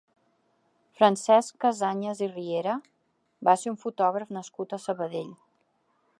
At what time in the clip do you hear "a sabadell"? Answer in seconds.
4.79-5.35